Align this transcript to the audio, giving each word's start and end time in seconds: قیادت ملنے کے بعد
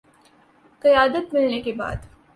قیادت 0.81 1.33
ملنے 1.33 1.61
کے 1.61 1.73
بعد 1.73 1.95